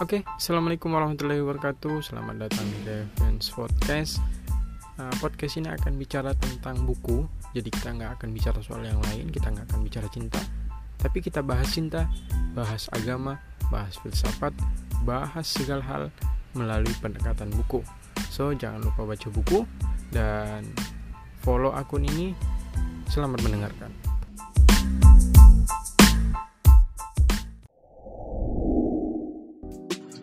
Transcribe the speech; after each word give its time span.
Oke, 0.00 0.24
assalamualaikum 0.24 0.96
warahmatullahi 0.96 1.44
wabarakatuh. 1.44 2.00
Selamat 2.00 2.48
datang 2.48 2.64
di 2.72 2.88
Defense 2.88 3.52
Podcast. 3.52 4.16
Uh, 4.96 5.12
podcast 5.20 5.60
ini 5.60 5.68
akan 5.68 6.00
bicara 6.00 6.32
tentang 6.40 6.88
buku. 6.88 7.28
Jadi 7.52 7.68
kita 7.68 7.92
nggak 7.92 8.16
akan 8.16 8.32
bicara 8.32 8.64
soal 8.64 8.80
yang 8.80 8.96
lain, 9.12 9.28
kita 9.28 9.52
nggak 9.52 9.68
akan 9.68 9.84
bicara 9.84 10.08
cinta. 10.08 10.40
Tapi 10.96 11.20
kita 11.20 11.44
bahas 11.44 11.68
cinta, 11.68 12.08
bahas 12.56 12.88
agama, 12.96 13.44
bahas 13.68 14.00
filsafat, 14.00 14.56
bahas 15.04 15.44
segala 15.44 15.84
hal 15.84 16.02
melalui 16.56 16.96
pendekatan 17.04 17.52
buku. 17.52 17.84
So 18.32 18.56
jangan 18.56 18.80
lupa 18.80 19.04
baca 19.04 19.28
buku 19.28 19.68
dan 20.16 20.64
follow 21.44 21.76
akun 21.76 22.08
ini. 22.08 22.32
Selamat 23.04 23.44
mendengarkan. 23.44 23.99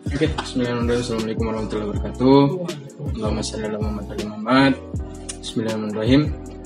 Oke, 0.08 0.24
okay, 0.24 0.32
Bismillahirrahmanirrahim. 0.40 1.04
Assalamualaikum 1.04 1.44
warahmatullahi 1.52 1.88
wabarakatuh. 1.92 2.40
Allahumma 3.12 3.42
shalli 3.44 3.64
ala 3.68 3.76
Muhammad 3.76 4.04
Muhammad. 4.24 4.72
Bismillahirrahmanirrahim. 5.36 6.22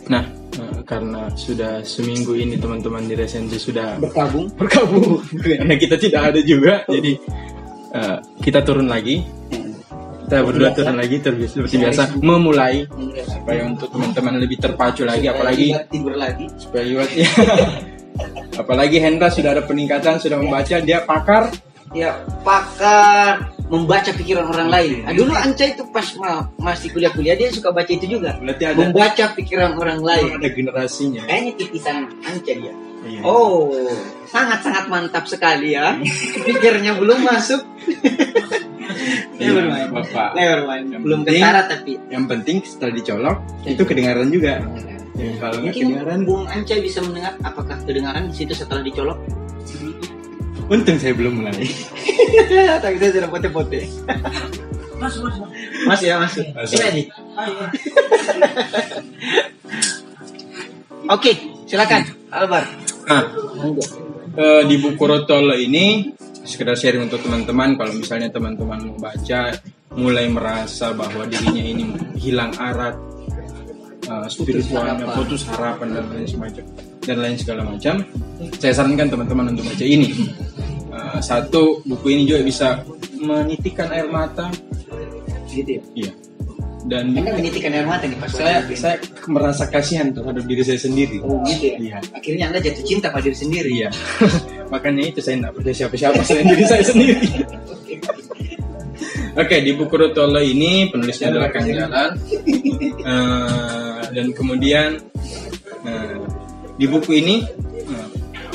Nah, 0.07 0.25
uh, 0.63 0.79
karena 0.87 1.23
sudah 1.35 1.83
seminggu 1.83 2.39
ini 2.39 2.55
teman-teman 2.55 3.03
di 3.03 3.19
resensi 3.19 3.59
sudah 3.59 3.99
berkabung, 3.99 4.47
berkabung 4.55 5.27
karena 5.43 5.75
kita 5.75 5.99
tidak 5.99 6.23
ada 6.31 6.41
juga, 6.47 6.87
jadi 6.87 7.13
uh, 7.91 8.19
kita 8.39 8.63
turun 8.63 8.87
lagi. 8.87 9.27
Kita 10.23 10.39
berdua 10.47 10.71
turun 10.79 10.97
lagi 11.03 11.17
terbiasa 11.19 11.53
seperti 11.59 11.77
biasa 11.83 12.03
memulai 12.23 12.87
supaya 13.27 13.67
untuk 13.67 13.91
teman-teman 13.91 14.39
lebih 14.39 14.63
terpacu 14.63 15.03
lagi, 15.03 15.27
apalagi 15.27 15.75
tidur 15.91 16.15
lagi, 16.15 16.47
supaya 16.63 16.87
ya. 17.11 17.27
apalagi 18.63 19.03
Hendra 19.03 19.35
sudah 19.35 19.59
ada 19.59 19.67
peningkatan, 19.67 20.23
sudah 20.23 20.39
membaca, 20.39 20.79
dia 20.79 21.03
pakar 21.03 21.51
ya 21.93 22.25
pakar 22.43 23.53
membaca 23.73 24.13
pikiran 24.13 24.53
orang 24.53 24.69
lain. 24.69 24.97
Nah, 25.09 25.17
dulu 25.17 25.33
Anca 25.33 25.65
itu 25.65 25.85
pas 25.89 26.05
ma 26.21 26.45
masih 26.61 26.93
kuliah-kuliah 26.93 27.41
dia 27.41 27.49
suka 27.49 27.73
baca 27.73 27.89
itu 27.89 28.05
juga. 28.05 28.37
Berarti 28.37 28.65
ada 28.69 28.77
membaca 28.77 29.25
pikiran 29.33 29.81
orang 29.81 30.05
lain. 30.05 30.37
Ada 30.37 30.49
generasinya. 30.53 31.23
Kayaknya 31.25 31.53
titisan 31.57 31.97
Anca 32.21 32.53
dia. 32.53 32.75
Iya. 33.03 33.21
Oh, 33.27 33.73
sangat-sangat 34.29 34.87
mantap 34.93 35.25
sekali 35.25 35.73
ya. 35.73 35.97
Pikirnya 36.47 37.01
belum 37.01 37.25
masuk. 37.25 37.65
Never 39.41 39.65
mind. 39.67 39.91
Bapak. 39.91 40.29
Never 40.37 40.61
mind. 40.69 40.87
Belum 41.01 41.21
ketara 41.25 41.67
tapi. 41.67 41.97
Yang 42.13 42.25
penting 42.29 42.57
setelah 42.63 42.93
dicolok 42.93 43.37
itu 43.65 43.83
kedengaran 43.89 44.29
juga. 44.29 44.61
Ya, 45.13 45.29
kalau 45.37 45.61
Mungkin 45.61 45.93
kedengaran, 45.93 46.19
Bung 46.25 46.45
Anca 46.49 46.77
bisa 46.81 47.05
mendengar 47.05 47.37
apakah 47.45 47.77
kedengaran 47.85 48.33
di 48.33 48.35
situ 48.37 48.53
setelah 48.57 48.81
dicolok? 48.81 49.19
Untung 50.73 50.97
saya 50.97 51.13
belum 51.13 51.45
mulai. 51.45 51.69
Tapi 52.83 52.97
saya 52.97 53.11
sudah 53.21 53.29
pote-pote. 53.29 53.85
Mas, 54.97 55.21
mas, 55.21 55.37
mas. 55.85 56.01
ya, 56.01 56.17
mas. 56.17 56.33
mas. 56.57 56.73
Ini 56.73 57.13
Oke, 61.13 61.33
silakan, 61.69 62.09
Albar. 62.33 62.65
Nah, 63.05 63.27
uh, 64.39 64.63
di 64.65 64.81
buku 64.81 65.03
Rotolo 65.05 65.59
ini 65.59 66.15
sekedar 66.47 66.79
sharing 66.79 67.11
untuk 67.11 67.21
teman-teman 67.21 67.77
kalau 67.77 67.93
misalnya 67.93 68.33
teman-teman 68.33 68.81
mau 68.87 68.97
baca 68.97 69.53
mulai 69.93 70.31
merasa 70.31 70.95
bahwa 70.97 71.27
dirinya 71.29 71.63
ini 71.63 71.85
hilang 72.17 72.55
arah 72.57 72.95
uh, 74.09 74.27
spiritualnya 74.31 75.11
putus 75.13 75.45
harapan 75.51 75.99
dan 76.01 76.05
lain 76.11 76.27
semacam 76.27 76.65
dan 77.03 77.17
lain 77.19 77.37
segala 77.39 77.67
macam 77.67 78.03
saya 78.59 78.73
sarankan 78.75 79.11
teman-teman 79.11 79.55
untuk 79.55 79.67
baca 79.67 79.85
ini. 79.87 80.31
Uh, 80.93 81.19
satu 81.23 81.83
buku 81.87 82.07
ini 82.15 82.23
juga 82.27 82.41
bisa 82.43 82.69
menitikan 83.19 83.91
air 83.95 84.07
mata. 84.11 84.51
Gitu 85.51 85.79
ya? 85.79 85.83
Iya. 85.95 86.13
Dan 86.83 87.15
Anda 87.15 87.39
menitikan 87.39 87.71
air 87.71 87.87
mata 87.87 88.11
nih 88.11 88.19
pas 88.19 88.33
saya 88.35 88.67
saya 88.75 88.99
merasa 89.31 89.71
kasihan 89.71 90.11
terhadap 90.11 90.43
diri 90.47 90.63
saya 90.67 90.81
sendiri. 90.83 91.23
Oh 91.23 91.39
gitu 91.47 91.75
ya? 91.75 91.77
Iya. 91.79 91.99
akhirnya 92.11 92.45
anda 92.51 92.59
jatuh 92.59 92.83
cinta 92.83 93.07
pada 93.15 93.23
diri 93.23 93.39
sendiri. 93.39 93.71
Iya. 93.71 93.91
Makanya 94.73 95.03
itu 95.15 95.21
saya 95.23 95.39
tidak 95.39 95.53
percaya 95.55 95.77
siapa-siapa 95.87 96.21
selain 96.27 96.47
diri 96.51 96.65
saya 96.67 96.83
sendiri. 96.83 97.29
Oke, 99.33 99.49
okay, 99.49 99.59
di 99.65 99.73
buku 99.73 99.97
Rotolo 99.97 100.45
ini 100.45 100.93
penulisnya 100.93 101.33
adalah 101.33 101.49
Kang 101.49 101.65
Jalan. 101.65 102.21
Uh, 103.01 104.05
dan 104.13 104.29
kemudian 104.37 105.01
di 106.83 106.91
buku 106.91 107.15
ini 107.15 107.47
uh, 107.95 108.09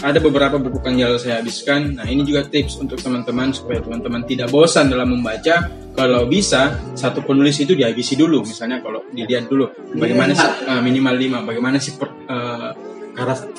ada 0.03 0.19
beberapa 0.19 0.59
buku 0.59 0.83
Kang 0.83 0.99
Jalan 0.99 1.15
saya 1.15 1.39
habiskan. 1.39 1.95
Nah, 1.95 2.03
ini 2.03 2.27
juga 2.27 2.43
tips 2.43 2.75
untuk 2.83 2.99
teman-teman 2.99 3.55
supaya 3.55 3.79
teman-teman 3.79 4.27
tidak 4.27 4.51
bosan 4.51 4.91
dalam 4.91 5.15
membaca. 5.15 5.71
Kalau 5.95 6.27
bisa, 6.27 6.77
satu 6.93 7.23
penulis 7.23 7.55
itu 7.63 7.71
dihabisi 7.71 8.19
dulu. 8.19 8.43
Misalnya 8.43 8.83
kalau 8.83 9.07
dilihat 9.09 9.47
dulu 9.47 9.71
bagaimana 9.95 10.35
sih 10.35 10.67
uh, 10.67 10.83
minimal 10.83 11.15
lima, 11.15 11.39
bagaimana 11.47 11.79
sih 11.79 11.95
per, 11.95 12.11
uh, 12.27 12.75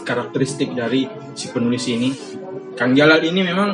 karakteristik 0.05 0.77
dari 0.77 1.09
si 1.33 1.49
penulis 1.49 1.89
ini. 1.89 2.13
Kang 2.77 2.93
Jalal 2.93 3.25
ini 3.25 3.41
memang 3.43 3.69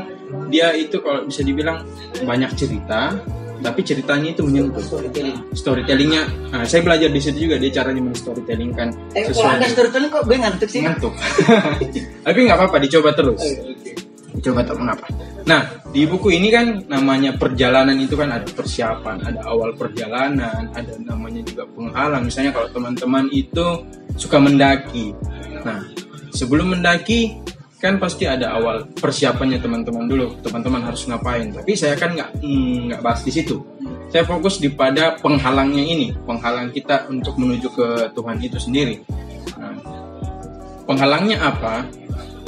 dia 0.49 0.73
itu 0.73 1.03
kalau 1.03 1.27
bisa 1.29 1.45
dibilang 1.45 1.85
banyak 2.25 2.55
cerita 2.57 3.19
tapi 3.61 3.81
ceritanya 3.87 4.29
itu 4.35 4.43
menyentuh. 4.43 4.83
Storytelling. 4.85 5.39
Storytellingnya 5.55 6.23
nah, 6.51 6.65
saya 6.67 6.81
belajar 6.83 7.09
di 7.11 7.21
situ 7.23 7.51
juga 7.51 7.57
dia 7.61 7.71
caranya 7.71 8.01
men 8.03 8.17
storytelling 8.17 8.73
kan 8.75 8.89
eh 9.15 9.29
kalau 9.31 9.51
ada 9.55 9.67
storytelling 9.69 10.11
kok 10.11 10.23
gue 10.27 10.37
ngantuk 10.39 10.69
sih. 10.71 10.81
Ngantuk. 10.83 11.13
Tapi 12.27 12.39
nggak 12.47 12.59
apa-apa 12.59 12.77
dicoba 12.83 13.11
terus. 13.15 13.43
Dicoba 14.35 14.61
terus 14.67 14.79
mengapa 14.81 15.07
nah 15.45 15.61
di 15.93 16.09
buku 16.09 16.33
ini 16.33 16.49
kan 16.49 16.89
namanya 16.89 17.37
perjalanan 17.37 18.01
itu 18.01 18.17
kan 18.17 18.33
ada 18.33 18.49
persiapan 18.49 19.21
ada 19.21 19.45
awal 19.45 19.77
perjalanan 19.77 20.73
ada 20.73 20.97
namanya 21.05 21.45
juga 21.45 21.69
penghalang. 21.69 22.25
Misalnya 22.27 22.57
kalau 22.57 22.69
teman-teman 22.73 23.29
itu 23.29 23.85
suka 24.17 24.41
mendaki. 24.41 25.13
Nah 25.63 25.85
sebelum 26.33 26.75
mendaki 26.75 27.44
kan 27.85 28.01
pasti 28.01 28.25
ada 28.25 28.57
awal 28.57 28.89
persiapannya 28.97 29.61
teman-teman 29.61 30.09
dulu 30.09 30.41
teman-teman 30.41 30.89
harus 30.89 31.05
ngapain. 31.05 31.53
Tapi 31.53 31.77
saya 31.77 31.93
kan 32.01 32.17
nggak 32.17 32.41
hmm, 32.41 32.89
nggak 32.89 33.01
bahas 33.05 33.21
di 33.21 33.33
situ. 33.37 33.61
Saya 34.09 34.25
fokus 34.25 34.57
di 34.57 34.73
pada 34.73 35.21
penghalangnya 35.21 35.85
ini 35.85 36.17
penghalang 36.25 36.73
kita 36.73 37.05
untuk 37.13 37.37
menuju 37.37 37.69
ke 37.77 37.89
Tuhan 38.17 38.41
itu 38.41 38.57
sendiri. 38.57 39.05
Nah, 39.61 39.77
penghalangnya 40.89 41.45
apa? 41.45 41.85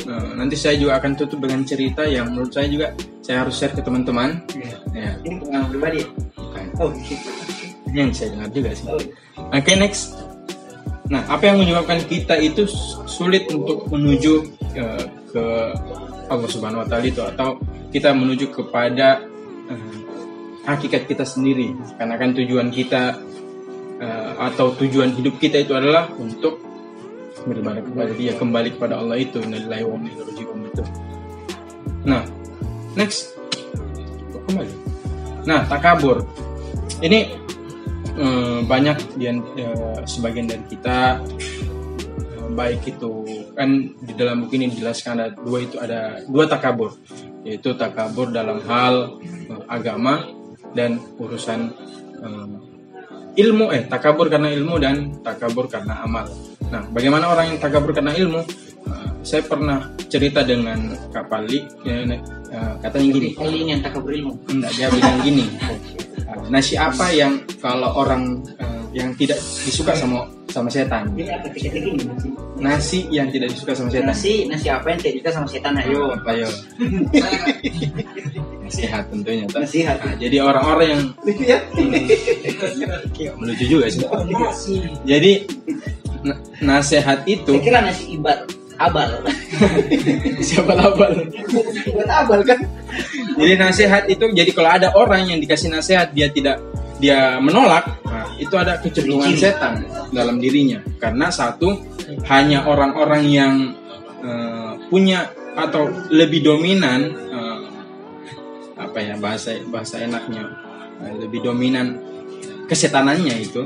Nah, 0.09 0.39
nanti 0.41 0.57
saya 0.57 0.81
juga 0.81 0.97
akan 1.03 1.13
tutup 1.19 1.45
dengan 1.45 1.67
cerita 1.69 2.07
yang 2.09 2.33
menurut 2.33 2.57
saya 2.57 2.71
juga 2.73 2.97
saya 3.21 3.45
harus 3.45 3.61
share 3.61 3.77
ke 3.77 3.85
teman-teman. 3.85 4.41
Ya. 4.57 4.73
ya. 4.97 5.11
ini 5.27 5.37
pengalaman 5.43 5.69
pribadi 5.69 6.01
Bukan. 6.33 6.65
oh. 6.81 6.91
Yang 7.93 8.25
saya 8.25 8.29
dengar 8.33 8.49
juga 8.57 8.71
sih. 8.73 8.87
Oh. 8.89 8.97
oke 8.97 9.13
okay, 9.53 9.77
next. 9.77 10.17
Nah, 11.07 11.23
apa 11.29 11.51
yang 11.51 11.61
menyebabkan 11.61 12.03
kita 12.09 12.35
itu 12.39 12.67
sulit 13.07 13.47
untuk 13.51 13.87
menuju 13.91 14.33
uh, 14.79 15.05
ke 15.37 15.45
Allah 16.33 16.49
Subhanahu 16.49 16.81
wa 16.81 16.89
taala 16.89 17.05
itu 17.05 17.21
atau 17.21 17.61
kita 17.93 18.17
menuju 18.17 18.57
kepada 18.57 19.21
uh, 19.69 19.97
hakikat 20.65 21.05
kita 21.05 21.29
sendiri. 21.29 21.77
Karena 22.01 22.17
kan 22.17 22.33
tujuan 22.33 22.73
kita 22.73 23.21
uh, 24.01 24.33
atau 24.49 24.73
tujuan 24.81 25.13
hidup 25.13 25.37
kita 25.37 25.61
itu 25.61 25.77
adalah 25.77 26.09
untuk 26.17 26.65
beribadah 27.45 27.85
kepada 27.85 28.13
dia 28.17 28.33
kembali 28.35 28.81
kepada 28.81 28.97
Allah 28.97 29.21
itu. 29.21 29.45
Nilai 29.45 29.85
wa 29.85 30.01
itu 30.01 30.83
nah 32.07 32.23
next. 32.97 33.37
Kembali. 34.47 34.73
Nah 35.45 35.67
takabur. 35.69 36.23
Ini 37.03 37.35
um, 38.17 38.65
banyak 38.65 39.19
yang 39.21 39.43
uh, 39.59 40.01
sebagian 40.07 40.49
dari 40.49 40.65
kita 40.71 41.21
baik 42.57 42.89
itu 42.89 43.26
kan 43.57 43.97
di 43.97 44.13
dalam 44.13 44.45
buku 44.45 44.61
ini 44.61 44.69
dijelaskan 44.69 45.17
ada 45.17 45.27
dua 45.33 45.59
itu 45.65 45.77
ada 45.81 46.21
dua 46.29 46.45
takabur 46.45 46.93
yaitu 47.41 47.73
takabur 47.73 48.29
dalam 48.29 48.61
hal 48.69 49.17
uh, 49.49 49.65
agama 49.73 50.29
dan 50.77 51.01
urusan 51.17 51.73
um, 52.21 52.61
ilmu 53.37 53.73
eh 53.73 53.89
takabur 53.89 54.29
karena 54.29 54.53
ilmu 54.53 54.77
dan 54.81 55.21
takabur 55.21 55.69
karena 55.69 56.05
amal. 56.05 56.29
Nah, 56.73 56.83
bagaimana 56.91 57.31
orang 57.31 57.55
yang 57.55 57.61
takabur 57.61 57.93
karena 57.93 58.17
ilmu? 58.17 58.41
Uh, 58.87 59.11
saya 59.21 59.45
pernah 59.45 59.93
cerita 60.09 60.47
dengan 60.47 60.95
Kak 61.13 61.27
Pali, 61.29 61.61
ya, 61.85 62.03
uh, 62.53 62.75
katanya 62.81 63.09
gini. 63.13 63.31
Ini 63.37 63.73
yang 63.77 63.83
takabur 63.85 64.11
ilmu. 64.11 64.33
Enggak, 64.51 64.73
dia 64.77 64.89
bilang 64.93 65.21
gini. 65.25 65.47
Uh, 66.27 66.51
nasi 66.51 66.75
apa 66.75 67.07
yang 67.15 67.39
kalau 67.63 68.03
orang 68.03 68.43
uh, 68.59 68.83
yang 68.91 69.15
tidak 69.15 69.39
disuka 69.63 69.95
sama 69.95 70.27
sama 70.57 70.73
setan. 70.73 71.13
Nasi 72.57 73.05
yang 73.13 73.29
tidak 73.29 73.53
disuka 73.53 73.77
sama 73.77 73.93
setan. 73.93 74.09
Nasi 74.09 74.49
nasi 74.49 74.73
apa 74.73 74.89
yang 74.89 74.99
tidak 75.05 75.13
disuka 75.21 75.31
sama 75.37 75.49
setan? 75.53 75.77
Ayo. 75.77 76.17
Apa 76.17 76.33
yo? 76.33 76.49
Nasihat 78.65 79.05
tentunya. 79.13 79.45
Nasihat. 79.53 80.01
Nah, 80.01 80.17
jadi 80.17 80.37
orang-orang 80.41 80.89
yang 80.89 81.03
ya. 81.45 81.59
melucu 83.37 83.65
juga 83.69 83.87
sih. 83.93 84.01
Jadi 85.05 85.33
nasihat 86.65 87.21
itu. 87.29 87.53
Saya 87.53 87.63
kira 87.63 87.79
nasi 87.85 88.17
ibar 88.17 88.49
abal. 88.81 89.11
Siapa 90.49 90.73
abal? 90.73 91.13
Buat 91.93 92.09
abal 92.09 92.41
kan? 92.49 92.59
Jadi 93.37 93.53
nasihat 93.61 94.09
itu 94.09 94.25
jadi 94.33 94.51
kalau 94.57 94.71
ada 94.73 94.89
orang 94.97 95.29
yang 95.29 95.39
dikasih 95.45 95.69
nasihat 95.69 96.17
dia 96.17 96.33
tidak 96.33 96.57
dia 96.97 97.37
menolak, 97.37 98.01
nah, 98.05 98.29
itu 98.41 98.55
ada 98.57 98.81
kecenderungan 98.81 99.37
setan. 99.37 99.85
dalam 100.13 100.41
dirinya. 100.41 100.81
Karena 100.97 101.29
satu 101.29 101.77
hanya 102.29 102.65
orang-orang 102.65 103.23
yang 103.29 103.55
uh, 104.25 104.73
punya 104.89 105.29
atau 105.57 105.89
lebih 106.13 106.45
dominan 106.45 107.13
uh, 107.33 107.65
apa 108.77 108.99
ya 109.01 109.15
bahasa 109.17 109.57
bahasa 109.73 110.05
enaknya 110.05 110.53
uh, 111.01 111.15
lebih 111.17 111.41
dominan 111.41 111.97
kesetanannya 112.69 113.35
itu 113.41 113.65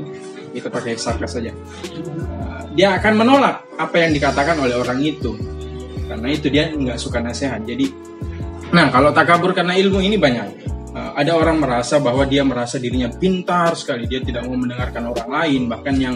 kita 0.51 0.67
pakai 0.67 0.99
sarkas 0.99 1.39
saja. 1.39 1.51
Uh, 1.51 2.63
dia 2.75 2.95
akan 2.99 3.23
menolak 3.23 3.63
apa 3.79 3.95
yang 4.07 4.11
dikatakan 4.11 4.59
oleh 4.59 4.75
orang 4.75 4.99
itu. 5.03 5.35
Karena 6.11 6.27
itu 6.27 6.51
dia 6.51 6.67
nggak 6.67 6.99
suka 6.99 7.23
nasihat. 7.23 7.63
Jadi 7.63 7.87
nah 8.71 8.87
kalau 8.87 9.11
takabur 9.11 9.51
karena 9.51 9.75
ilmu 9.75 9.99
ini 9.99 10.15
banyak 10.15 10.70
ada 11.15 11.37
orang 11.37 11.57
merasa 11.61 11.99
bahwa 11.99 12.23
dia 12.25 12.41
merasa 12.43 12.81
dirinya 12.81 13.11
pintar 13.11 13.75
sekali 13.77 14.09
dia 14.09 14.19
tidak 14.23 14.47
mau 14.47 14.57
mendengarkan 14.57 15.11
orang 15.11 15.29
lain 15.29 15.61
bahkan 15.69 15.95
yang 15.97 16.15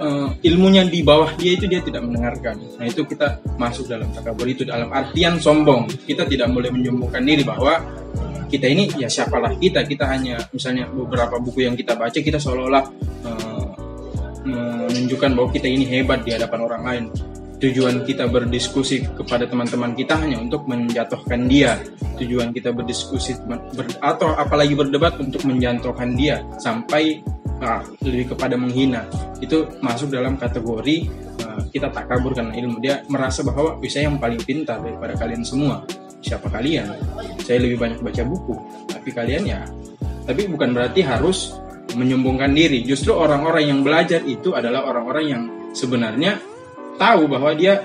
uh, 0.00 0.28
ilmunya 0.40 0.86
di 0.88 1.00
bawah 1.04 1.34
dia 1.36 1.56
itu 1.56 1.66
dia 1.68 1.80
tidak 1.84 2.02
mendengarkan. 2.04 2.58
Nah 2.78 2.86
itu 2.86 3.04
kita 3.04 3.40
masuk 3.60 3.88
dalam 3.88 4.10
takabur 4.10 4.46
itu 4.48 4.64
dalam 4.66 4.90
artian 4.90 5.38
sombong. 5.38 5.88
Kita 6.04 6.24
tidak 6.26 6.50
boleh 6.50 6.70
menyombongkan 6.72 7.22
diri 7.22 7.42
bahwa 7.44 7.80
kita 8.48 8.66
ini 8.70 8.90
ya 8.98 9.08
siapalah 9.10 9.54
kita. 9.58 9.84
Kita 9.84 10.08
hanya 10.08 10.40
misalnya 10.50 10.88
beberapa 10.90 11.38
buku 11.38 11.66
yang 11.66 11.74
kita 11.76 11.94
baca 11.94 12.18
kita 12.18 12.38
seolah-olah 12.40 12.84
uh, 13.26 13.66
menunjukkan 14.44 15.30
bahwa 15.32 15.48
kita 15.50 15.66
ini 15.68 15.84
hebat 15.88 16.22
di 16.22 16.30
hadapan 16.34 16.60
orang 16.64 16.82
lain. 16.84 17.04
Tujuan 17.64 18.04
kita 18.04 18.28
berdiskusi 18.28 19.08
kepada 19.16 19.48
teman-teman 19.48 19.96
kita 19.96 20.20
hanya 20.20 20.36
untuk 20.36 20.68
menjatuhkan 20.68 21.48
dia. 21.48 21.80
Tujuan 22.20 22.52
kita 22.52 22.76
berdiskusi 22.76 23.40
ber, 23.48 23.88
atau 24.04 24.36
apalagi 24.36 24.76
berdebat 24.76 25.16
untuk 25.16 25.48
menjatuhkan 25.48 26.12
dia 26.12 26.44
sampai 26.60 27.24
uh, 27.64 27.80
lebih 28.04 28.36
kepada 28.36 28.60
menghina. 28.60 29.08
Itu 29.40 29.80
masuk 29.80 30.12
dalam 30.12 30.36
kategori 30.36 31.08
uh, 31.40 31.64
kita 31.72 31.88
tak 31.88 32.04
kabur 32.12 32.36
karena 32.36 32.52
ilmu. 32.52 32.84
Dia 32.84 33.00
merasa 33.08 33.40
bahwa 33.40 33.80
bisa 33.80 34.04
yang 34.04 34.20
paling 34.20 34.44
pintar 34.44 34.84
daripada 34.84 35.16
kalian 35.16 35.40
semua. 35.40 35.88
Siapa 36.20 36.52
kalian? 36.52 36.92
Saya 37.40 37.64
lebih 37.64 37.80
banyak 37.80 38.04
baca 38.04 38.22
buku 38.28 38.60
tapi 38.92 39.08
kalian 39.08 39.42
ya. 39.48 39.64
Tapi 40.28 40.52
bukan 40.52 40.76
berarti 40.76 41.00
harus 41.00 41.56
menyombongkan 41.96 42.52
diri. 42.52 42.84
Justru 42.84 43.16
orang-orang 43.16 43.72
yang 43.72 43.80
belajar 43.80 44.20
itu 44.28 44.52
adalah 44.52 44.84
orang-orang 44.84 45.24
yang 45.24 45.42
sebenarnya 45.72 46.36
tahu 46.96 47.26
bahwa 47.26 47.50
dia 47.54 47.84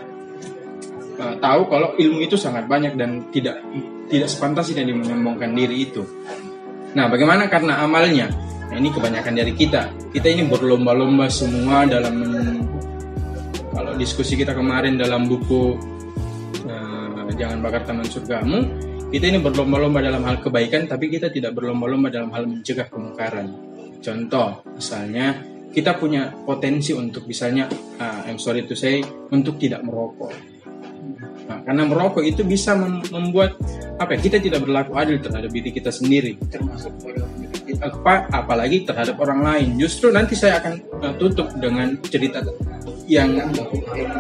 uh, 1.18 1.36
tahu 1.38 1.62
kalau 1.70 1.96
ilmu 1.98 2.26
itu 2.26 2.36
sangat 2.38 2.66
banyak 2.70 2.94
dan 2.98 3.30
tidak 3.30 3.62
tidak 4.10 4.30
sepantasnya 4.30 4.86
dia 4.86 4.96
menyombongkan 4.96 5.54
diri 5.54 5.90
itu 5.90 6.04
nah 6.98 7.06
bagaimana 7.06 7.46
karena 7.46 7.86
amalnya 7.86 8.30
Nah, 8.70 8.78
ini 8.78 8.94
kebanyakan 8.94 9.34
dari 9.34 9.54
kita. 9.58 9.90
Kita 10.14 10.30
ini 10.30 10.46
berlomba-lomba 10.46 11.26
semua 11.26 11.90
dalam 11.90 12.22
kalau 13.74 13.98
diskusi 13.98 14.38
kita 14.38 14.54
kemarin 14.54 14.94
dalam 14.94 15.26
buku 15.26 15.74
uh, 16.70 17.26
Jangan 17.34 17.66
Bakar 17.66 17.88
Taman 17.90 18.06
Surgamu, 18.06 18.60
kita 19.10 19.26
ini 19.26 19.42
berlomba-lomba 19.42 20.06
dalam 20.06 20.22
hal 20.22 20.38
kebaikan, 20.44 20.86
tapi 20.86 21.10
kita 21.10 21.34
tidak 21.34 21.58
berlomba-lomba 21.58 22.14
dalam 22.14 22.30
hal 22.30 22.46
mencegah 22.46 22.92
kemungkaran. 22.94 23.48
Contoh, 24.04 24.62
misalnya 24.78 25.42
kita 25.74 25.98
punya 25.98 26.30
potensi 26.46 26.94
untuk 26.94 27.26
misalnya, 27.26 27.66
uh, 27.98 28.19
I'm 28.30 28.38
sorry 28.38 28.64
to 28.70 28.78
say, 28.78 29.02
untuk 29.34 29.58
tidak 29.58 29.82
merokok. 29.82 30.32
Nah, 31.50 31.66
karena 31.66 31.84
merokok 31.90 32.22
itu 32.22 32.46
bisa 32.46 32.78
membuat 33.10 33.58
apa 33.98 34.14
ya, 34.14 34.20
kita 34.22 34.38
tidak 34.38 34.62
berlaku 34.62 34.94
adil 35.02 35.18
terhadap 35.18 35.50
diri 35.50 35.74
kita 35.74 35.90
sendiri. 35.90 36.38
Termasuk 36.46 36.94
apa 37.80 38.28
apalagi 38.30 38.84
terhadap 38.86 39.18
orang 39.22 39.42
lain. 39.42 39.68
Justru 39.80 40.12
nanti 40.12 40.36
saya 40.36 40.60
akan 40.62 40.74
uh, 41.02 41.14
tutup 41.18 41.50
dengan 41.58 41.96
cerita 42.06 42.44
yang 43.10 43.42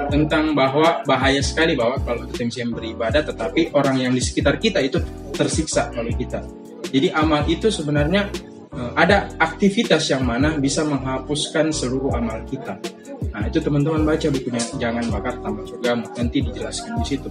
tentang 0.10 0.58
bahwa 0.58 1.06
bahaya 1.06 1.42
sekali 1.46 1.78
bahwa 1.78 2.02
kalau 2.02 2.26
kita 2.34 2.42
misalnya 2.50 2.74
beribadah 2.74 3.22
tetapi 3.22 3.70
orang 3.78 4.02
yang 4.02 4.12
di 4.16 4.22
sekitar 4.22 4.58
kita 4.58 4.82
itu 4.82 4.98
tersiksa 5.36 5.94
oleh 5.94 6.14
kita. 6.18 6.42
Jadi 6.90 7.14
amal 7.14 7.46
itu 7.46 7.70
sebenarnya 7.70 8.34
uh, 8.74 8.92
ada 8.98 9.30
aktivitas 9.38 10.10
yang 10.10 10.26
mana 10.26 10.58
bisa 10.58 10.82
menghapuskan 10.82 11.70
seluruh 11.70 12.18
amal 12.18 12.42
kita. 12.50 12.82
Nah 13.30 13.44
itu 13.46 13.60
teman-teman 13.62 14.04
baca 14.04 14.28
bukunya 14.32 14.64
Jangan 14.80 15.06
Bakar 15.12 15.36
Taman 15.44 15.64
Surga 15.68 15.92
nanti 15.96 16.38
dijelaskan 16.44 16.92
di 17.02 17.06
situ. 17.06 17.30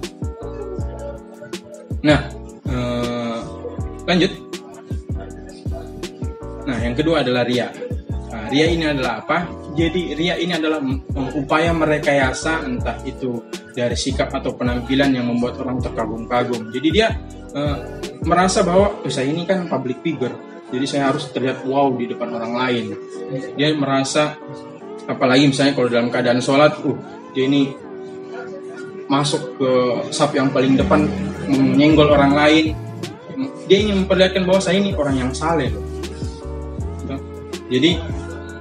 Nah 2.04 2.20
uh, 2.68 3.40
lanjut 4.06 4.48
Nah, 6.68 6.76
yang 6.84 6.92
kedua 6.92 7.24
adalah 7.24 7.48
ria. 7.48 7.72
Nah, 8.28 8.44
ria 8.52 8.68
ini 8.68 8.84
adalah 8.84 9.24
apa? 9.24 9.48
Jadi 9.72 10.12
ria 10.12 10.36
ini 10.36 10.52
adalah 10.52 10.84
upaya 11.32 11.72
merekayasa 11.72 12.68
entah 12.68 13.00
itu 13.08 13.40
dari 13.72 13.96
sikap 13.96 14.28
atau 14.28 14.52
penampilan 14.52 15.16
yang 15.16 15.32
membuat 15.32 15.56
orang 15.64 15.80
terkagum-kagum. 15.80 16.68
Jadi 16.68 16.88
dia 16.92 17.08
uh, 17.56 17.78
merasa 18.20 18.60
bahwa 18.60 19.00
oh, 19.00 19.08
saya 19.08 19.32
ini 19.32 19.48
kan 19.48 19.64
public 19.64 20.04
figure, 20.04 20.34
jadi 20.68 20.84
saya 20.84 21.02
harus 21.08 21.30
terlihat 21.32 21.64
wow 21.64 21.88
di 21.96 22.10
depan 22.10 22.36
orang 22.36 22.52
lain. 22.52 22.84
Dia 23.56 23.72
merasa 23.72 24.36
apalagi 25.08 25.48
misalnya 25.48 25.72
kalau 25.74 25.88
dalam 25.88 26.08
keadaan 26.12 26.38
sholat, 26.44 26.76
uh 26.84 26.98
dia 27.32 27.48
ini 27.48 27.72
masuk 29.08 29.56
ke 29.56 29.70
sap 30.12 30.36
yang 30.36 30.52
paling 30.52 30.76
depan 30.76 31.08
menyenggol 31.48 32.12
orang 32.12 32.36
lain. 32.36 32.76
Dia 33.68 33.84
ingin 33.84 34.04
memperlihatkan 34.04 34.44
bahwa 34.44 34.60
saya 34.60 34.80
ini 34.80 34.92
orang 34.92 35.16
yang 35.16 35.30
saleh 35.32 35.72
jadi 37.68 38.00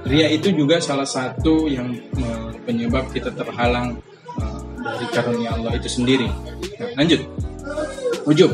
ria 0.04 0.28
itu 0.28 0.52
juga 0.52 0.78
salah 0.84 1.08
satu 1.08 1.64
yang 1.66 1.96
penyebab 2.68 3.08
kita 3.08 3.32
terhalang 3.32 3.96
uh, 4.36 4.60
dari 4.76 5.06
karunia 5.08 5.56
Allah 5.56 5.72
itu 5.80 5.88
sendiri. 5.88 6.28
Nah, 6.76 6.92
lanjut. 7.00 7.20
Ujub. 8.28 8.52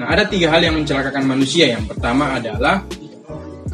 Nah, 0.00 0.06
ada 0.08 0.24
tiga 0.24 0.48
hal 0.56 0.64
yang 0.64 0.76
mencelakakan 0.80 1.28
manusia. 1.28 1.76
Yang 1.76 1.92
pertama 1.92 2.40
adalah 2.40 2.80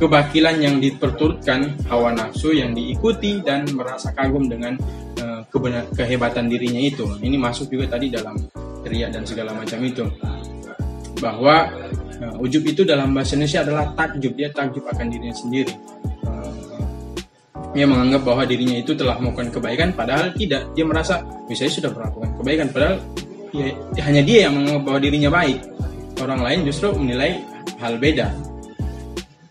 kebakilan 0.03 0.59
yang 0.59 0.83
diperturutkan 0.83 1.79
hawa 1.87 2.11
nafsu 2.11 2.51
yang 2.51 2.75
diikuti 2.75 3.39
dan 3.39 3.63
merasa 3.71 4.11
kagum 4.11 4.51
dengan 4.51 4.75
uh, 5.23 5.47
kebenar, 5.47 5.87
kehebatan 5.95 6.51
dirinya 6.51 6.83
itu. 6.83 7.07
Ini 7.23 7.39
masuk 7.39 7.71
juga 7.71 7.95
tadi 7.95 8.11
dalam 8.11 8.35
ria 8.83 9.07
dan 9.07 9.23
segala 9.23 9.55
macam 9.55 9.79
itu. 9.87 10.03
Bahwa 11.23 11.71
Nah, 12.23 12.39
ujub 12.39 12.63
itu 12.63 12.87
dalam 12.87 13.11
bahasa 13.11 13.35
Indonesia 13.35 13.67
adalah 13.67 13.91
takjub, 13.99 14.39
dia 14.39 14.47
takjub 14.55 14.87
akan 14.87 15.11
dirinya 15.11 15.35
sendiri. 15.35 15.75
Uh, 16.23 16.55
dia 17.75 17.83
menganggap 17.83 18.23
bahwa 18.23 18.47
dirinya 18.47 18.79
itu 18.79 18.95
telah 18.95 19.19
melakukan 19.19 19.51
kebaikan, 19.51 19.91
padahal 19.91 20.31
tidak. 20.39 20.71
Dia 20.79 20.87
merasa, 20.87 21.19
misalnya 21.51 21.83
sudah 21.83 21.91
melakukan 21.91 22.31
kebaikan, 22.39 22.67
padahal 22.71 22.97
ya, 23.51 23.75
hanya 24.07 24.23
dia 24.23 24.47
yang 24.47 24.55
menganggap 24.55 24.83
bahwa 24.87 24.99
dirinya 25.03 25.31
baik. 25.35 25.59
Orang 26.23 26.41
lain 26.47 26.63
justru 26.63 26.95
menilai 26.95 27.43
hal 27.83 27.99
beda. 27.99 28.31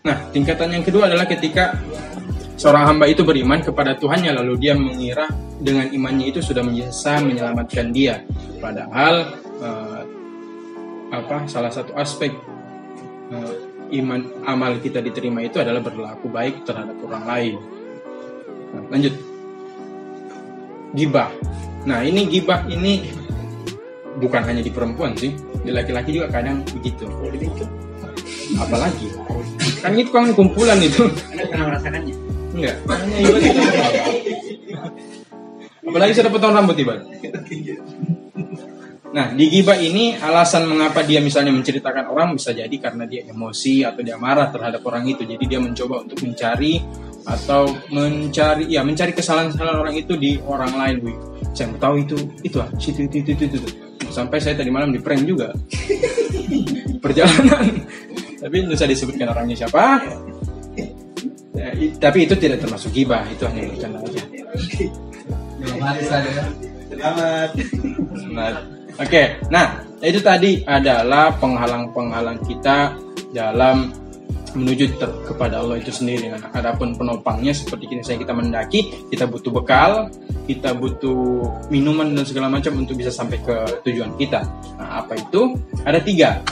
Nah, 0.02 0.18
tingkatan 0.34 0.74
yang 0.74 0.82
kedua 0.82 1.06
adalah 1.06 1.30
ketika 1.30 1.78
seorang 2.58 2.90
hamba 2.90 3.06
itu 3.06 3.22
beriman 3.22 3.62
kepada 3.62 3.94
Tuhannya 3.94 4.34
lalu 4.34 4.58
dia 4.58 4.74
mengira 4.74 5.30
dengan 5.62 5.86
imannya 5.94 6.34
itu 6.34 6.42
sudah 6.42 6.66
bisa 6.66 7.22
menyelamatkan 7.22 7.94
dia. 7.94 8.26
Padahal 8.58 9.38
uh, 9.62 10.02
apa 11.14 11.46
salah 11.46 11.70
satu 11.70 11.94
aspek 11.94 12.34
uh, 13.30 13.54
iman 13.94 14.42
amal 14.42 14.74
kita 14.82 14.98
diterima 14.98 15.46
itu 15.46 15.62
adalah 15.62 15.78
berlaku 15.78 16.26
baik 16.26 16.66
terhadap 16.66 16.98
orang 17.06 17.24
lain. 17.26 17.54
Nah, 18.74 18.82
lanjut. 18.90 19.14
Gibah. 20.92 21.30
Nah, 21.86 22.02
ini 22.02 22.26
gibah 22.26 22.66
ini 22.66 23.06
bukan 24.18 24.42
hanya 24.44 24.66
di 24.66 24.68
perempuan 24.74 25.14
sih, 25.14 25.30
di 25.62 25.70
laki-laki 25.70 26.18
juga 26.18 26.28
kadang 26.28 26.66
begitu. 26.74 27.06
Apalagi 28.58 29.08
kan 29.82 29.92
itu 29.96 30.10
kan 30.10 30.30
kumpulan 30.34 30.78
itu. 30.82 31.08
Anda 31.32 31.44
pernah 31.48 31.64
merasakannya? 31.72 32.14
Enggak. 32.52 32.76
Apalagi 35.82 36.12
sudah 36.14 36.30
potong 36.30 36.54
rambut 36.54 36.76
tiba. 36.78 36.94
Nah, 39.12 39.28
di 39.36 39.44
gibah 39.52 39.76
ini 39.76 40.16
alasan 40.16 40.64
mengapa 40.64 41.04
dia 41.04 41.20
misalnya 41.20 41.52
menceritakan 41.52 42.08
orang 42.08 42.32
bisa 42.32 42.56
jadi 42.56 42.72
karena 42.80 43.04
dia 43.04 43.28
emosi 43.28 43.84
atau 43.84 44.00
dia 44.00 44.16
marah 44.16 44.48
terhadap 44.48 44.80
orang 44.88 45.04
itu. 45.04 45.28
Jadi 45.28 45.44
dia 45.44 45.60
mencoba 45.60 46.00
untuk 46.08 46.24
mencari 46.24 46.80
atau 47.22 47.68
mencari 47.92 48.72
ya 48.72 48.80
mencari 48.80 49.12
kesalahan-kesalahan 49.12 49.78
orang 49.84 49.96
itu 50.00 50.16
di 50.16 50.40
orang 50.48 50.72
lain. 50.72 50.96
Wih, 51.04 51.16
saya 51.52 51.68
mau 51.68 51.76
tahu 51.76 51.94
itu 52.00 52.16
itu 52.40 52.56
ah, 52.56 52.68
itu 52.72 53.00
itu 53.04 53.16
itu 53.20 53.30
itu. 53.36 53.56
itu. 53.60 53.68
Sampai 54.08 54.40
saya 54.40 54.56
tadi 54.56 54.72
malam 54.72 54.96
di 54.96 55.00
prank 55.00 55.28
juga. 55.28 55.52
Perjalanan. 57.04 57.84
Tapi 58.42 58.54
tidak 58.66 58.74
usah 58.74 58.90
disebutkan 58.90 59.26
orangnya 59.30 59.56
siapa. 59.62 60.02
Ya, 61.52 61.68
tapi 62.02 62.26
itu 62.26 62.34
tidak 62.34 62.58
termasuk 62.64 62.90
gibah, 62.90 63.22
itu 63.30 63.46
hanya 63.46 63.70
bercanda 63.70 63.98
aja. 64.02 64.22
Selamat. 66.90 67.48
Selamat. 68.18 68.54
Oke, 68.98 69.22
nah 69.48 69.80
itu 70.02 70.18
tadi 70.20 70.60
adalah 70.66 71.32
penghalang-penghalang 71.38 72.42
kita 72.44 72.98
dalam 73.30 73.94
menuju 74.52 75.00
ter- 75.00 75.20
kepada 75.24 75.64
Allah 75.64 75.80
itu 75.80 75.88
sendiri. 75.88 76.28
Nah, 76.28 76.52
adapun 76.52 76.92
penopangnya 76.92 77.56
seperti 77.56 77.88
ini 77.88 78.04
saya 78.04 78.20
kita 78.20 78.36
mendaki, 78.36 79.08
kita 79.08 79.24
butuh 79.24 79.48
bekal, 79.48 80.12
kita 80.44 80.76
butuh 80.76 81.48
minuman 81.72 82.12
dan 82.12 82.24
segala 82.28 82.52
macam 82.52 82.76
untuk 82.76 83.00
bisa 83.00 83.08
sampai 83.08 83.40
ke 83.40 83.80
tujuan 83.88 84.12
kita. 84.20 84.44
Nah, 84.76 85.04
apa 85.04 85.16
itu? 85.16 85.56
Ada 85.88 86.00
tiga. 86.04 86.44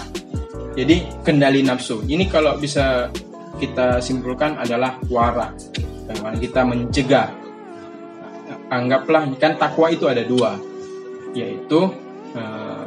Jadi 0.75 0.97
kendali 1.27 1.67
nafsu. 1.67 2.03
Ini 2.07 2.31
kalau 2.31 2.55
bisa 2.59 3.11
kita 3.59 3.99
simpulkan 3.99 4.57
adalah 4.57 4.97
wara. 5.11 5.51
Bagaimana 6.07 6.37
kita 6.39 6.61
mencegah. 6.63 7.29
Anggaplah 8.71 9.27
kan 9.35 9.59
takwa 9.59 9.91
itu 9.91 10.07
ada 10.07 10.23
dua, 10.23 10.55
yaitu 11.35 11.91
eh, 12.39 12.87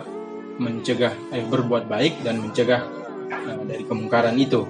mencegah 0.55 1.11
eh, 1.35 1.43
berbuat 1.43 1.91
baik 1.91 2.23
dan 2.23 2.39
mencegah 2.39 2.87
eh, 3.27 3.59
dari 3.67 3.83
kemungkaran 3.83 4.35
itu. 4.39 4.63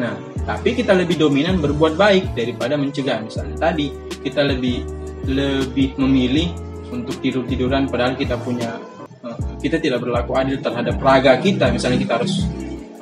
Nah, 0.00 0.16
tapi 0.48 0.72
kita 0.72 0.96
lebih 0.96 1.20
dominan 1.20 1.60
berbuat 1.60 2.00
baik 2.00 2.32
daripada 2.32 2.80
mencegah. 2.80 3.20
Misalnya 3.24 3.56
tadi 3.60 3.92
kita 4.24 4.40
lebih 4.40 4.84
lebih 5.28 5.96
memilih 6.00 6.48
untuk 6.92 7.18
tidur 7.20 7.44
tiduran 7.44 7.90
padahal 7.90 8.14
kita 8.14 8.38
punya 8.40 8.78
kita 9.66 9.82
tidak 9.82 9.98
berlaku 10.06 10.38
adil 10.38 10.62
terhadap 10.62 10.94
raga 11.02 11.34
kita. 11.42 11.74
Misalnya 11.74 11.98
kita 11.98 12.12
harus 12.22 12.46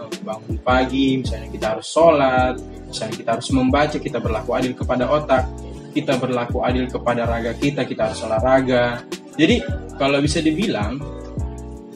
eh, 0.01 0.09
bangun 0.25 0.57
pagi, 0.65 1.21
misalnya 1.21 1.49
kita 1.53 1.67
harus 1.77 1.87
sholat, 1.87 2.55
misalnya 2.89 3.15
kita 3.21 3.31
harus 3.37 3.49
membaca, 3.53 3.97
kita 4.01 4.19
berlaku 4.19 4.51
adil 4.57 4.73
kepada 4.73 5.05
otak, 5.13 5.45
kita 5.93 6.17
berlaku 6.17 6.65
adil 6.65 6.89
kepada 6.89 7.29
raga 7.29 7.53
kita, 7.53 7.85
kita 7.85 8.09
harus 8.09 8.21
olahraga. 8.25 9.05
Jadi 9.37 9.61
kalau 10.01 10.25
bisa 10.25 10.41
dibilang 10.41 10.97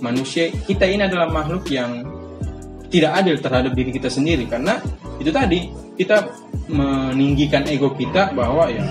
manusia 0.04 0.52
kita 0.68 0.86
ini 0.86 1.08
adalah 1.08 1.26
makhluk 1.32 1.66
yang 1.72 2.04
tidak 2.88 3.20
adil 3.20 3.36
terhadap 3.40 3.72
diri 3.76 3.90
kita 3.92 4.08
sendiri 4.08 4.48
karena 4.48 4.80
itu 5.20 5.28
tadi 5.28 5.68
kita 5.98 6.30
meninggikan 6.70 7.66
ego 7.68 7.92
kita 7.92 8.32
bahwa 8.32 8.70
ya 8.70 8.86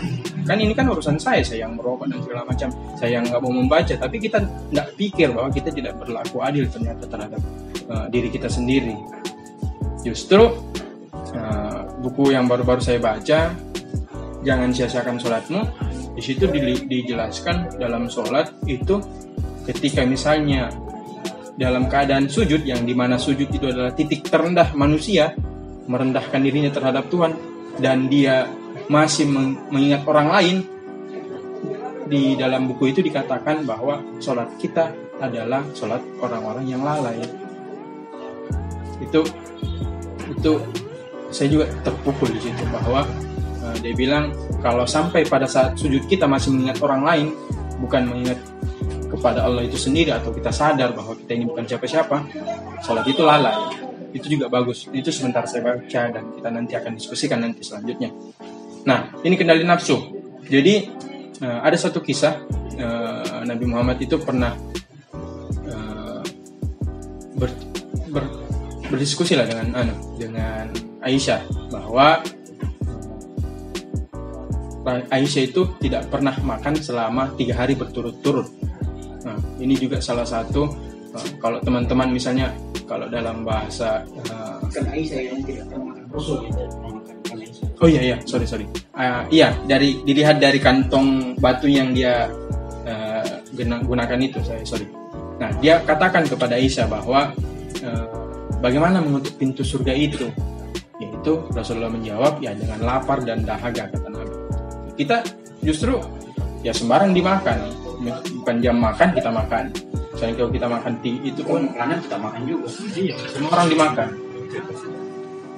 kan 0.47 0.57
ini 0.63 0.71
kan 0.71 0.87
urusan 0.87 1.19
saya 1.19 1.43
saya 1.43 1.67
yang 1.67 1.75
merokok 1.75 2.07
dan 2.07 2.19
segala 2.23 2.41
macam. 2.47 2.69
Saya 2.95 3.19
yang 3.19 3.23
nggak 3.27 3.41
mau 3.43 3.53
membaca. 3.53 3.93
Tapi 3.93 4.15
kita 4.17 4.39
nggak 4.71 4.87
pikir 4.95 5.27
bahwa 5.35 5.51
kita 5.51 5.69
tidak 5.75 5.99
berlaku 5.99 6.39
adil 6.39 6.65
ternyata 6.71 7.03
terhadap 7.05 7.41
uh, 7.91 8.07
diri 8.07 8.31
kita 8.31 8.47
sendiri. 8.47 8.95
Justru 10.07 10.47
uh, 11.35 11.81
buku 11.99 12.31
yang 12.31 12.47
baru-baru 12.47 12.79
saya 12.79 13.03
baca 13.03 13.51
jangan 14.47 14.69
sia-siakan 14.71 15.19
sholatmu 15.19 15.61
di 16.17 16.21
situ 16.23 16.47
di, 16.49 16.87
dijelaskan 16.87 17.77
dalam 17.77 18.07
sholat 18.07 18.49
itu 18.65 18.97
ketika 19.67 20.07
misalnya 20.07 20.71
dalam 21.57 21.89
keadaan 21.89 22.29
sujud 22.29 22.63
yang 22.63 22.85
di 22.85 22.93
mana 22.93 23.19
sujud 23.19 23.49
itu 23.49 23.65
adalah 23.67 23.91
titik 23.91 24.23
terendah 24.25 24.71
manusia 24.77 25.33
merendahkan 25.89 26.41
dirinya 26.41 26.69
terhadap 26.69 27.09
Tuhan 27.09 27.33
dan 27.81 28.09
dia 28.09 28.49
masih 28.87 29.27
mengingat 29.71 30.07
orang 30.07 30.27
lain 30.31 30.57
di 32.07 32.39
dalam 32.39 32.71
buku 32.71 32.95
itu 32.95 33.03
dikatakan 33.03 33.67
bahwa 33.67 33.99
sholat 34.23 34.47
kita 34.55 34.95
adalah 35.19 35.63
sholat 35.75 35.99
orang-orang 36.23 36.65
yang 36.71 36.81
lalai 36.81 37.19
itu 39.03 39.21
itu 40.31 40.51
saya 41.27 41.47
juga 41.51 41.65
terpukul 41.83 42.31
di 42.31 42.39
situ 42.39 42.63
bahwa 42.71 43.03
uh, 43.63 43.75
dia 43.83 43.91
bilang 43.91 44.31
kalau 44.63 44.87
sampai 44.87 45.27
pada 45.27 45.43
saat 45.43 45.75
sujud 45.75 46.07
kita 46.07 46.23
masih 46.23 46.55
mengingat 46.55 46.79
orang 46.79 47.01
lain 47.03 47.27
bukan 47.83 48.07
mengingat 48.07 48.39
kepada 49.07 49.47
Allah 49.47 49.63
itu 49.63 49.79
sendiri 49.79 50.11
atau 50.11 50.35
kita 50.35 50.51
sadar 50.51 50.91
bahwa 50.91 51.15
kita 51.15 51.31
ini 51.33 51.47
bukan 51.47 51.63
siapa-siapa, 51.63 52.17
sholat 52.83 53.05
itu 53.07 53.23
lalai. 53.23 53.55
Itu 54.11 54.27
juga 54.27 54.51
bagus. 54.51 54.87
Itu 54.91 55.11
sebentar 55.11 55.47
saya 55.47 55.63
baca 55.63 56.01
dan 56.11 56.23
kita 56.35 56.49
nanti 56.51 56.73
akan 56.75 56.91
diskusikan 56.95 57.39
nanti 57.43 57.63
selanjutnya. 57.63 58.11
Nah, 58.87 59.11
ini 59.21 59.35
kendali 59.35 59.67
nafsu. 59.67 59.99
Jadi 60.47 60.87
uh, 61.43 61.59
ada 61.59 61.75
satu 61.75 61.99
kisah 61.99 62.39
uh, 62.79 63.43
Nabi 63.43 63.67
Muhammad 63.67 63.99
itu 63.99 64.15
pernah 64.15 64.55
uh, 65.67 66.23
ber, 67.35 67.51
ber, 68.07 68.23
berdiskusi 68.87 69.35
lah 69.35 69.43
dengan 69.43 69.75
anu 69.75 69.95
dengan 70.15 70.71
Aisyah 71.03 71.43
bahwa 71.67 72.23
Aisyah 74.87 75.43
itu 75.43 75.67
tidak 75.83 76.07
pernah 76.07 76.31
makan 76.39 76.79
selama 76.79 77.35
tiga 77.35 77.59
hari 77.59 77.75
berturut-turut 77.75 78.47
Nah, 79.27 79.35
ini 79.59 79.75
juga 79.75 79.99
salah 79.99 80.23
satu 80.23 80.71
kalau 81.43 81.59
teman-teman 81.59 82.15
misalnya 82.15 82.55
kalau 82.87 83.11
dalam 83.11 83.43
bahasa 83.43 84.07
uh, 84.31 84.63
Oh 87.77 87.85
iya 87.89 88.01
iya, 88.01 88.17
sorry 88.25 88.49
sorry. 88.49 88.65
Uh, 88.97 89.23
iya, 89.29 89.53
dari 89.69 90.01
dilihat 90.01 90.41
dari 90.41 90.57
kantong 90.57 91.37
batu 91.37 91.69
yang 91.69 91.93
dia 91.93 92.25
uh, 92.89 93.37
gunakan 93.85 94.17
itu, 94.17 94.41
saya 94.41 94.65
sorry. 94.65 94.89
Nah, 95.37 95.53
dia 95.61 95.85
katakan 95.85 96.25
kepada 96.25 96.57
Aisyah 96.57 96.89
bahwa 96.89 97.29
uh, 97.85 98.05
bagaimana 98.57 98.97
menutup 98.97 99.37
pintu 99.37 99.61
surga 99.61 99.93
itu? 99.93 100.25
Yaitu 100.97 101.45
Rasulullah 101.53 101.93
menjawab 101.93 102.41
ya 102.41 102.57
dengan 102.57 102.81
lapar 102.81 103.21
dan 103.21 103.45
dahaga 103.45 103.93
kata 103.93 104.09
Nabi. 104.09 104.35
Kita 104.97 105.21
justru 105.61 106.01
ya 106.65 106.73
sembarang 106.73 107.13
dimakan 107.13 107.57
bukan 108.41 108.55
jam 108.61 108.77
makan 108.77 109.09
kita 109.13 109.29
makan 109.29 109.63
misalnya 110.13 110.35
kalau 110.37 110.51
kita 110.53 110.67
makan 110.69 110.93
tea 111.01 111.17
itu 111.25 111.41
pun 111.45 111.61
makanan 111.73 111.97
kita 112.05 112.17
makan 112.17 112.41
juga 112.45 112.67
iya 112.97 113.15
semua 113.29 113.49
orang 113.53 113.67
dimakan 113.69 114.07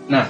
nah 0.09 0.25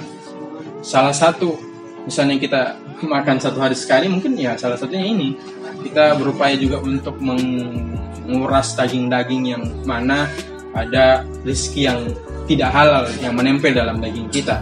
salah 0.82 1.14
satu 1.14 1.69
misalnya 2.04 2.36
kita 2.40 2.60
makan 3.04 3.36
satu 3.40 3.58
hari 3.60 3.76
sekali 3.76 4.06
mungkin 4.08 4.36
ya 4.36 4.56
salah 4.56 4.76
satunya 4.76 5.06
ini. 5.06 5.36
Kita 5.80 6.16
berupaya 6.20 6.60
juga 6.60 6.76
untuk 6.84 7.16
menguras 7.20 8.76
daging-daging 8.76 9.42
yang 9.48 9.64
mana 9.88 10.28
ada 10.76 11.24
rezeki 11.42 11.80
yang 11.88 12.00
tidak 12.44 12.70
halal 12.74 13.08
yang 13.24 13.32
menempel 13.32 13.72
dalam 13.72 13.96
daging 13.98 14.28
kita. 14.28 14.60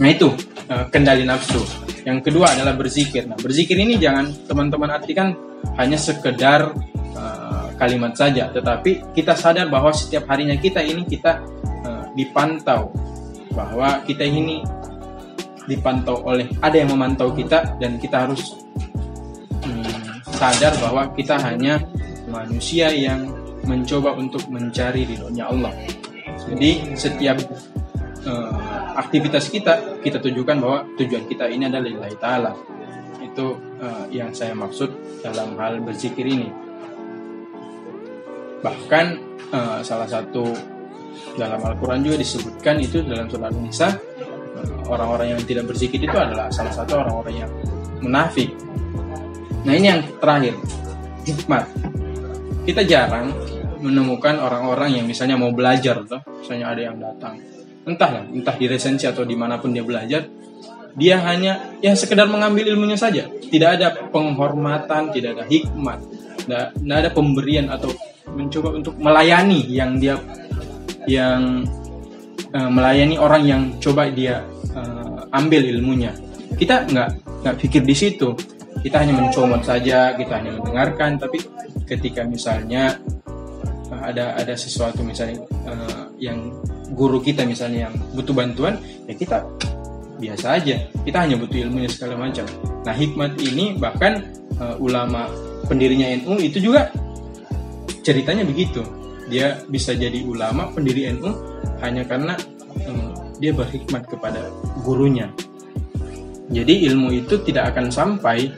Nah 0.00 0.08
itu 0.08 0.32
eh, 0.72 0.86
kendali 0.88 1.28
nafsu. 1.28 1.60
Yang 2.02 2.30
kedua 2.30 2.54
adalah 2.54 2.74
berzikir. 2.74 3.30
Nah, 3.30 3.38
berzikir 3.38 3.78
ini 3.78 3.94
jangan 3.94 4.34
teman-teman 4.50 4.90
artikan 4.90 5.38
hanya 5.78 5.94
sekedar 5.94 6.74
uh, 7.14 7.70
kalimat 7.78 8.18
saja, 8.18 8.50
tetapi 8.50 9.14
kita 9.14 9.38
sadar 9.38 9.70
bahwa 9.70 9.94
setiap 9.94 10.26
harinya 10.26 10.58
kita 10.58 10.82
ini 10.82 11.06
kita 11.06 11.38
uh, 11.86 12.10
dipantau 12.18 12.90
bahwa 13.54 14.02
kita 14.02 14.26
ini 14.26 14.66
dipantau 15.66 16.22
oleh 16.26 16.50
ada 16.58 16.74
yang 16.74 16.90
memantau 16.90 17.30
kita 17.30 17.78
dan 17.78 17.98
kita 17.98 18.26
harus 18.26 18.58
hmm, 19.62 20.22
sadar 20.34 20.74
bahwa 20.82 21.10
kita 21.14 21.38
hanya 21.38 21.82
manusia 22.26 22.90
yang 22.90 23.30
mencoba 23.62 24.18
untuk 24.18 24.42
mencari 24.50 25.06
ridhonya 25.06 25.46
Allah. 25.46 25.70
Jadi 26.50 26.98
setiap 26.98 27.38
uh, 28.26 28.52
aktivitas 28.98 29.46
kita 29.50 30.02
kita 30.02 30.18
tunjukkan 30.18 30.56
bahwa 30.58 30.78
tujuan 30.98 31.24
kita 31.30 31.46
ini 31.46 31.70
adalah 31.70 31.86
lillahi 31.86 32.16
taala. 32.18 32.52
Itu 33.22 33.54
uh, 33.78 34.10
yang 34.10 34.34
saya 34.34 34.58
maksud 34.58 35.22
dalam 35.22 35.54
hal 35.56 35.78
berzikir 35.78 36.26
ini. 36.26 36.50
Bahkan 38.62 39.06
uh, 39.54 39.78
salah 39.86 40.10
satu 40.10 40.50
dalam 41.38 41.60
Al-Qur'an 41.62 42.02
juga 42.02 42.18
disebutkan 42.20 42.82
itu 42.82 43.00
dalam 43.06 43.30
surat 43.30 43.52
An-Nisa 43.52 44.11
orang-orang 44.88 45.36
yang 45.36 45.40
tidak 45.44 45.64
berzikir 45.68 46.00
itu 46.02 46.16
adalah 46.16 46.52
salah 46.52 46.72
satu 46.74 47.00
orang-orang 47.00 47.46
yang 47.46 47.50
munafik. 48.02 48.52
Nah, 49.62 49.72
ini 49.72 49.86
yang 49.88 50.02
terakhir. 50.18 50.54
Hikmat. 51.22 51.64
Kita 52.66 52.82
jarang 52.82 53.30
menemukan 53.82 54.38
orang-orang 54.38 55.02
yang 55.02 55.06
misalnya 55.06 55.38
mau 55.38 55.50
belajar 55.50 56.02
tuh, 56.06 56.22
misalnya 56.42 56.74
ada 56.74 56.82
yang 56.82 56.96
datang 56.98 57.34
entahlah 57.82 58.22
entah 58.30 58.54
di 58.54 58.66
resensi 58.70 59.10
atau 59.10 59.26
di 59.26 59.34
mana 59.34 59.58
pun 59.58 59.74
dia 59.74 59.82
belajar 59.82 60.22
dia 60.94 61.18
hanya 61.24 61.74
ya 61.82 61.96
sekedar 61.96 62.30
mengambil 62.30 62.70
ilmunya 62.70 62.94
saja 62.94 63.26
tidak 63.50 63.80
ada 63.80 63.88
penghormatan 64.12 65.10
tidak 65.10 65.40
ada 65.40 65.44
hikmat 65.48 65.98
tidak, 66.44 66.66
tidak 66.78 66.96
ada 67.02 67.10
pemberian 67.10 67.66
atau 67.72 67.90
mencoba 68.32 68.78
untuk 68.78 68.94
melayani 69.02 69.66
yang 69.66 69.98
dia 69.98 70.14
yang 71.10 71.66
uh, 72.52 72.70
melayani 72.70 73.16
orang 73.16 73.42
yang 73.44 73.62
coba 73.80 74.08
dia 74.12 74.44
uh, 74.76 75.26
ambil 75.32 75.64
ilmunya. 75.64 76.12
Kita 76.56 76.86
nggak 76.86 77.08
nggak 77.42 77.56
pikir 77.58 77.82
di 77.82 77.94
situ. 77.96 78.36
Kita 78.82 78.98
hanya 79.02 79.14
mencomot 79.14 79.62
saja 79.62 80.12
kita 80.18 80.42
hanya 80.42 80.58
mendengarkan. 80.58 81.16
Tapi 81.20 81.38
ketika 81.88 82.24
misalnya 82.26 82.98
uh, 83.88 84.02
ada 84.04 84.36
ada 84.36 84.54
sesuatu 84.56 85.00
misalnya 85.04 85.42
uh, 85.68 86.12
yang 86.20 86.52
guru 86.92 87.24
kita 87.24 87.48
misalnya 87.48 87.88
yang 87.88 87.94
butuh 88.12 88.36
bantuan 88.36 88.76
ya 89.08 89.14
kita 89.16 89.44
biasa 90.20 90.60
aja. 90.60 90.76
Kita 91.02 91.24
hanya 91.24 91.40
butuh 91.40 91.58
ilmunya 91.58 91.90
segala 91.90 92.14
macam. 92.14 92.46
Nah 92.84 92.94
hikmat 92.94 93.40
ini 93.42 93.74
bahkan 93.80 94.22
uh, 94.60 94.76
ulama 94.78 95.26
pendirinya 95.66 96.06
NU 96.22 96.38
itu 96.38 96.62
juga 96.62 96.92
ceritanya 98.02 98.44
begitu. 98.46 98.82
Dia 99.30 99.64
bisa 99.66 99.96
jadi 99.96 100.20
ulama 100.26 100.68
pendiri 100.74 101.08
NU 101.16 101.51
hanya 101.82 102.06
karena 102.06 102.38
eh, 102.78 103.10
dia 103.42 103.52
berhikmat 103.52 104.06
kepada 104.06 104.48
gurunya. 104.86 105.28
Jadi 106.52 106.86
ilmu 106.90 107.10
itu 107.10 107.40
tidak 107.42 107.74
akan 107.74 107.90
sampai 107.90 108.52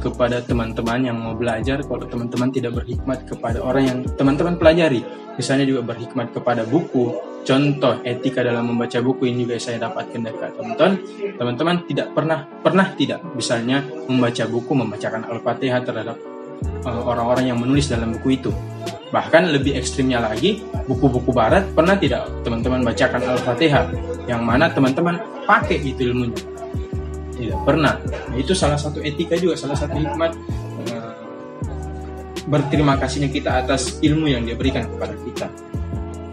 kepada 0.00 0.40
teman-teman 0.40 1.12
yang 1.12 1.18
mau 1.20 1.36
belajar 1.36 1.84
kalau 1.84 2.08
teman-teman 2.08 2.48
tidak 2.48 2.72
berhikmat 2.80 3.28
kepada 3.28 3.60
orang 3.60 3.84
yang 3.84 3.98
teman-teman 4.16 4.56
pelajari. 4.56 5.04
Misalnya 5.36 5.68
juga 5.68 5.92
berhikmat 5.92 6.32
kepada 6.32 6.64
buku. 6.64 7.12
Contoh 7.40 8.04
etika 8.04 8.44
dalam 8.44 8.68
membaca 8.68 9.00
buku 9.00 9.32
ini 9.32 9.48
juga 9.48 9.56
saya 9.56 9.80
dapatkan 9.80 10.20
dari 10.20 10.36
Tonton. 10.36 10.92
Teman-teman 11.40 11.84
tidak 11.88 12.12
pernah 12.12 12.44
pernah 12.60 12.92
tidak 12.96 13.20
misalnya 13.32 13.80
membaca 14.08 14.44
buku 14.44 14.72
membacakan 14.76 15.24
Al-Fatihah 15.24 15.80
terhadap 15.84 16.16
uh, 16.84 17.02
orang-orang 17.08 17.52
yang 17.52 17.58
menulis 17.60 17.88
dalam 17.88 18.12
buku 18.12 18.36
itu 18.36 18.52
bahkan 19.10 19.50
lebih 19.50 19.74
ekstrimnya 19.74 20.22
lagi 20.22 20.62
buku-buku 20.86 21.34
barat 21.34 21.66
pernah 21.74 21.98
tidak 21.98 22.30
teman-teman 22.46 22.86
bacakan 22.86 23.22
Al-Fatihah? 23.36 23.84
Yang 24.30 24.42
mana 24.42 24.70
teman-teman 24.70 25.18
pakai 25.44 25.82
itu 25.82 26.10
ilmunya? 26.10 26.38
Tidak 27.34 27.58
pernah. 27.66 27.98
Nah, 27.98 28.36
itu 28.38 28.54
salah 28.54 28.78
satu 28.78 29.02
etika 29.02 29.34
juga 29.34 29.58
salah 29.58 29.74
satu 29.74 29.98
hikmat 29.98 30.32
uh, 30.86 31.12
berterima 32.46 32.94
kasihnya 32.96 33.30
kita 33.32 33.66
atas 33.66 33.98
ilmu 34.00 34.30
yang 34.30 34.46
dia 34.46 34.54
berikan 34.54 34.86
kepada 34.86 35.14
kita. 35.26 35.46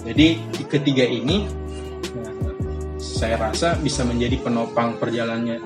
Jadi 0.07 0.27
di 0.39 0.63
ketiga 0.69 1.03
ini 1.03 1.49
uh, 2.13 2.53
saya 3.01 3.41
rasa 3.41 3.79
bisa 3.81 4.05
menjadi 4.05 4.37
penopang 4.45 5.01
perjalanannya 5.01 5.57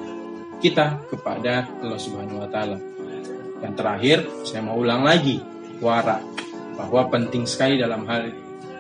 kita 0.62 1.10
kepada 1.10 1.68
Allah 1.82 2.00
Subhanahu 2.00 2.46
wa 2.46 2.50
taala. 2.50 2.78
Yang 3.62 3.74
terakhir, 3.78 4.18
saya 4.42 4.62
mau 4.66 4.78
ulang 4.78 5.06
lagi 5.06 5.42
wara 5.82 6.22
bahwa 6.90 7.12
penting 7.14 7.44
sekali 7.46 7.78
dalam 7.78 8.08
hal 8.10 8.32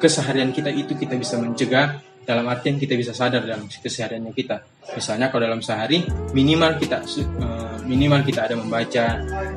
keseharian 0.01 0.49
kita 0.49 0.73
itu 0.73 0.97
kita 0.97 1.13
bisa 1.19 1.37
mencegah 1.37 2.01
dalam 2.21 2.45
artian 2.49 2.77
kita 2.77 2.93
bisa 2.97 3.13
sadar 3.13 3.43
dalam 3.45 3.65
kesehariannya 3.67 4.33
kita. 4.33 4.61
Misalnya 4.93 5.29
kalau 5.29 5.45
dalam 5.45 5.61
sehari 5.61 6.05
minimal 6.33 6.77
kita 6.77 7.01
eh, 7.05 7.75
minimal 7.85 8.21
kita 8.25 8.49
ada 8.49 8.55
membaca, 8.57 9.05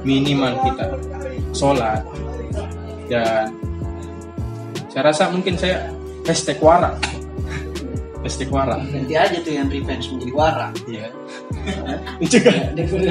minimal 0.04 0.52
kita 0.64 0.84
sholat 1.54 2.02
dan 3.08 3.52
saya 4.90 5.02
rasa 5.10 5.28
mungkin 5.30 5.54
saya 5.60 5.92
hashtag 6.24 6.58
wara 6.58 6.96
hashtag 8.24 8.48
wara 8.48 8.80
Nanti 8.80 9.12
aja 9.12 9.36
tuh 9.44 9.52
yang 9.52 9.68
revenge 9.68 10.08
menjadi 10.08 10.32
wara. 10.32 10.68
iya 10.88 11.08
mencegah 12.16 12.54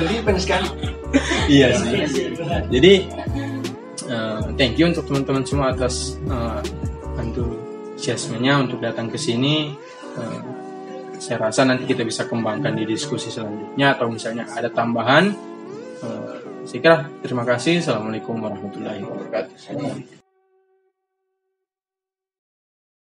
revenge 0.10 0.46
kan. 0.50 0.63
iya 1.46 1.78
sih 1.78 2.34
jadi 2.74 2.94
eh, 3.06 3.42
thank 4.55 4.77
you 4.77 4.89
untuk 4.89 5.05
teman-teman 5.10 5.43
semua 5.43 5.74
atas 5.74 6.17
uh, 6.29 6.62
antusiasmenya 7.17 8.63
untuk 8.63 8.81
datang 8.81 9.10
ke 9.10 9.17
sini. 9.17 9.74
Eh, 10.13 10.39
saya 11.17 11.50
rasa 11.50 11.65
nanti 11.65 11.89
kita 11.89 12.05
bisa 12.05 12.29
kembangkan 12.29 12.77
di 12.77 12.86
diskusi 12.86 13.33
selanjutnya 13.33 13.98
atau 13.98 14.12
misalnya 14.12 14.45
ada 14.53 14.69
tambahan 14.69 15.53
Eh, 16.03 16.38
saya 16.67 16.79
kira 16.83 16.98
terima 17.24 17.43
kasih. 17.48 17.79
Assalamualaikum 17.79 18.36
warahmatullahi 18.36 19.01
wabarakatuh 19.07 20.23